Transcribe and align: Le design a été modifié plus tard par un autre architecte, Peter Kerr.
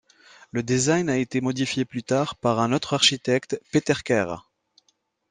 Le 0.49 0.63
design 0.63 1.09
a 1.11 1.17
été 1.19 1.41
modifié 1.41 1.85
plus 1.85 2.01
tard 2.01 2.35
par 2.35 2.57
un 2.59 2.73
autre 2.73 2.95
architecte, 2.95 3.61
Peter 3.71 3.93
Kerr. 4.03 4.49